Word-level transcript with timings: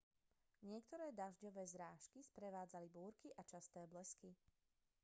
niektoré 0.67 1.07
dažďové 1.21 1.61
zrážky 1.73 2.19
sprevádzali 2.29 2.87
búrky 2.95 3.29
a 3.39 3.45
časté 3.51 3.81
blesky 3.91 4.29